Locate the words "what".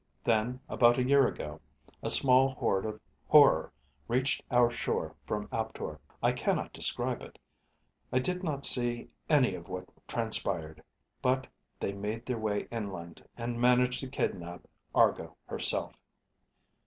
9.69-9.89